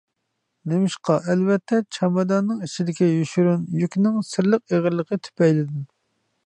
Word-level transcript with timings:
نېمىشقا؟ 0.71 1.17
ئەلۋەتتە، 1.33 1.81
چاماداننىڭ 1.97 2.63
ئىچىدىكى 2.69 3.11
يوشۇرۇن 3.11 3.69
يۈكنىڭ 3.83 4.19
سىرلىق 4.31 4.65
ئېغىرلىقى 4.75 5.23
تۈپەيلىدىن. 5.29 5.87